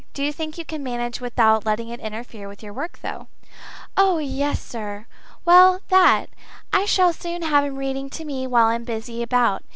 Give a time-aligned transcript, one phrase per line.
[0.15, 3.27] Do you think you can manage without letting it interfere with your work, though?"
[3.95, 5.05] "Oh yes, sir
[5.45, 6.31] well that!
[6.73, 9.61] I shall soon have him reading to me while I'm busy about.